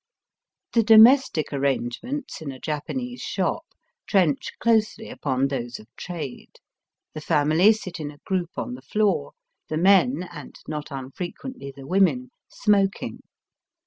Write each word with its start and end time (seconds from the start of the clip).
The 0.73 0.81
domestic 0.81 1.53
arrangements 1.53 2.41
in 2.41 2.51
a 2.51 2.59
Japanese 2.59 3.21
shop 3.21 3.65
trench 4.07 4.49
closely 4.57 5.11
upon 5.11 5.47
those 5.49 5.77
of 5.77 5.85
trade. 5.95 6.55
The 7.13 7.21
family 7.21 7.71
sit 7.71 7.99
in 7.99 8.09
a 8.09 8.17
group 8.25 8.49
on 8.57 8.73
the 8.73 8.81
floor, 8.81 9.33
the 9.69 9.77
men, 9.77 10.27
and 10.31 10.55
not 10.67 10.87
unfrequently 10.89 11.71
the 11.75 11.85
women, 11.85 12.31
smoking. 12.49 13.19